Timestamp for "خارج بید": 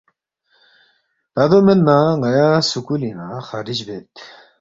3.47-4.11